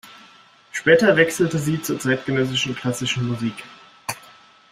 [0.71, 3.63] Später wechselte sie zur zeitgenössischen klassischen Musik.